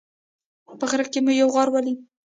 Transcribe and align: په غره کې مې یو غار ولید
په 0.79 0.85
غره 0.89 1.05
کې 1.11 1.19
مې 1.25 1.33
یو 1.41 1.49
غار 1.55 1.67
ولید 1.71 1.99